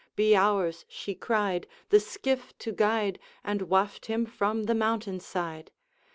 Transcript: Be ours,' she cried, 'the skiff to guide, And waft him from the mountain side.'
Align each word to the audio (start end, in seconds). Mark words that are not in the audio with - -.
Be 0.15 0.35
ours,' 0.35 0.83
she 0.87 1.13
cried, 1.13 1.67
'the 1.89 1.99
skiff 1.99 2.57
to 2.57 2.71
guide, 2.71 3.19
And 3.43 3.61
waft 3.61 4.07
him 4.07 4.25
from 4.25 4.63
the 4.63 4.73
mountain 4.73 5.19
side.' 5.19 5.69